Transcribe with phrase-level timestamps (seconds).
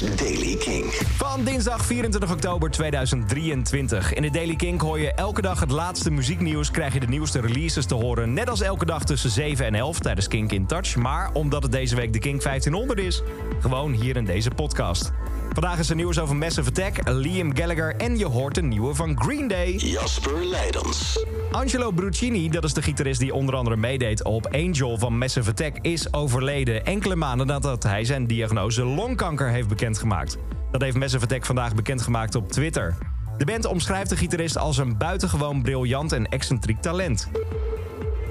[0.00, 0.84] Daily King.
[0.94, 4.12] Van dinsdag 24 oktober 2023.
[4.12, 6.70] In de Daily King hoor je elke dag het laatste muzieknieuws.
[6.70, 8.32] Krijg je de nieuwste releases te horen.
[8.32, 10.96] Net als elke dag tussen 7 en 11 tijdens Kink in Touch.
[10.96, 13.22] Maar omdat het deze week de Kink 1500 is,
[13.60, 15.12] gewoon hier in deze podcast.
[15.56, 19.20] Vandaag is er nieuws over Massive Attack, Liam Gallagher en je hoort een nieuwe van
[19.22, 19.72] Green Day.
[19.72, 21.24] Jasper Leidens.
[21.50, 25.78] Angelo Bruccini, dat is de gitarist die onder andere meedeed op Angel van Massive Attack,
[25.80, 30.36] is overleden enkele maanden nadat hij zijn diagnose longkanker heeft bekendgemaakt.
[30.70, 32.96] Dat heeft Massive Attack vandaag bekendgemaakt op Twitter.
[33.38, 37.28] De band omschrijft de gitarist als een buitengewoon briljant en excentriek talent.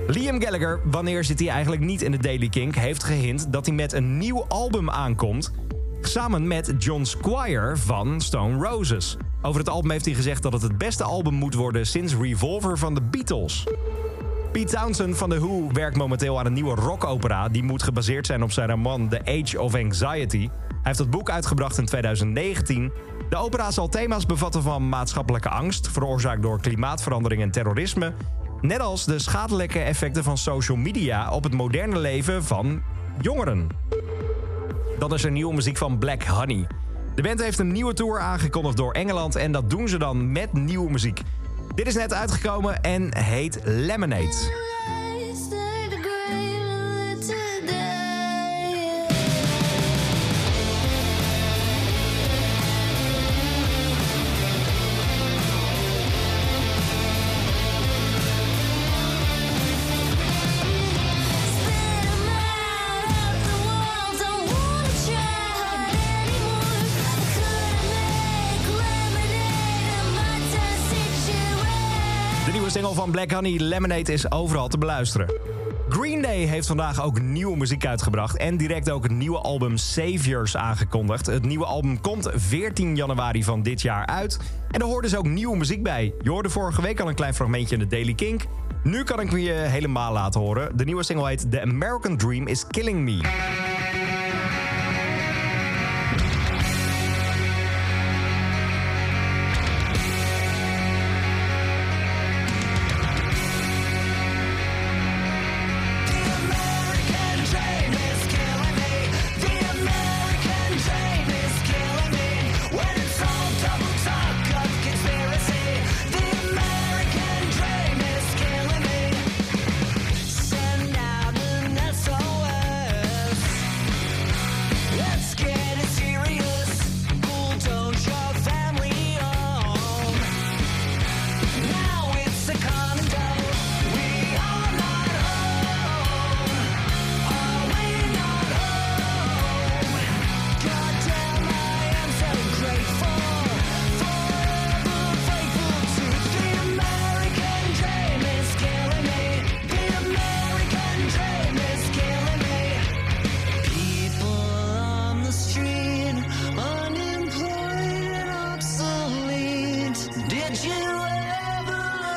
[0.08, 3.76] Liam Gallagher, wanneer zit hij eigenlijk niet in de Daily Kink, heeft gehint dat hij
[3.76, 5.52] met een nieuw album aankomt.
[6.08, 9.18] Samen met John Squire van Stone Roses.
[9.42, 12.78] Over het album heeft hij gezegd dat het het beste album moet worden sinds Revolver
[12.78, 13.68] van de Beatles.
[14.52, 17.50] Pete Townsend van The Who werkt momenteel aan een nieuwe rockopera...
[17.50, 20.50] die moet gebaseerd zijn op zijn roman The Age of Anxiety.
[20.68, 22.92] Hij heeft het boek uitgebracht in 2019.
[23.30, 25.88] De opera zal thema's bevatten van maatschappelijke angst...
[25.88, 28.14] veroorzaakt door klimaatverandering en terrorisme...
[28.62, 31.32] net als de schadelijke effecten van social media...
[31.32, 32.82] op het moderne leven van
[33.22, 33.68] jongeren.
[35.00, 36.68] Dan is er nieuwe muziek van Black Honey.
[37.16, 39.36] De band heeft een nieuwe tour aangekondigd door Engeland...
[39.36, 41.22] en dat doen ze dan met nieuwe muziek.
[41.76, 44.64] Dit is net uitgekomen en heet Lemonade.
[72.66, 75.34] Nieuwe single van Black Honey, Lemonade, is overal te beluisteren.
[75.90, 78.38] Green Day heeft vandaag ook nieuwe muziek uitgebracht...
[78.38, 81.26] en direct ook het nieuwe album Saviors aangekondigd.
[81.26, 84.40] Het nieuwe album komt 14 januari van dit jaar uit.
[84.72, 86.14] En er hoort dus ook nieuwe muziek bij.
[86.22, 88.42] Je hoorde vorige week al een klein fragmentje in de Daily Kink.
[88.84, 90.78] Nu kan ik me je helemaal laten horen.
[90.78, 93.75] De nieuwe single heet The American Dream is Killing Me.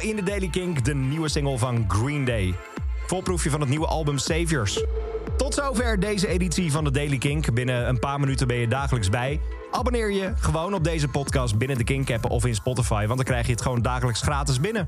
[0.00, 2.54] in de Daily Kink, de nieuwe single van Green Day.
[3.06, 4.84] Volproefje van het nieuwe album Saviors.
[5.36, 7.54] Tot zover deze editie van de Daily Kink.
[7.54, 9.40] Binnen een paar minuten ben je dagelijks bij.
[9.70, 13.04] Abonneer je gewoon op deze podcast binnen de Kink-app of in Spotify...
[13.06, 14.84] want dan krijg je het gewoon dagelijks gratis binnen.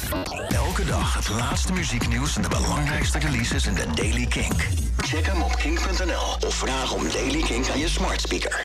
[0.49, 4.69] Elke dag het laatste muzieknieuws en de belangrijkste releases in de Daily Kink.
[4.97, 8.61] Check hem op kink.nl of vraag om Daily Kink aan je smart speaker.